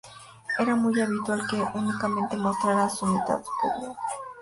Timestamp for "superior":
3.43-3.95